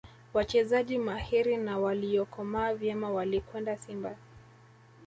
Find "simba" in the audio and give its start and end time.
3.77-4.15